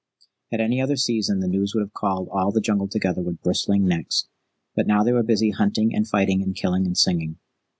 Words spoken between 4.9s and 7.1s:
they were busy hunting and fighting and killing and